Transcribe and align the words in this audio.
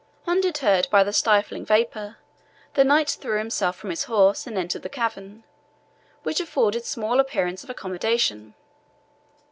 Undeterred 0.25 0.87
by 0.89 1.03
the 1.03 1.13
stifling 1.13 1.63
vapour, 1.63 2.17
the 2.73 2.83
knight 2.83 3.07
threw 3.07 3.37
himself 3.37 3.75
from 3.75 3.91
his 3.91 4.05
horse 4.05 4.47
and 4.47 4.57
entered 4.57 4.81
the 4.81 4.89
cavern, 4.89 5.43
which 6.23 6.39
afforded 6.39 6.85
small 6.85 7.19
appearance 7.19 7.63
of 7.63 7.69
accommodation. 7.69 8.55